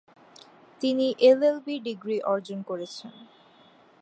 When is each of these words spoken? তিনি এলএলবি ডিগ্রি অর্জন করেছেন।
তিনি 0.81 1.05
এলএলবি 1.21 1.75
ডিগ্রি 1.79 2.17
অর্জন 2.23 2.59
করেছেন। 2.61 3.13